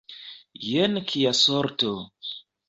[0.67, 1.93] Jen kia sorto!